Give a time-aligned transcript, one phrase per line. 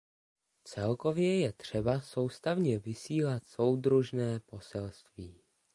[0.67, 5.41] Celkově je třeba soustavně vysílat soudržné poselství.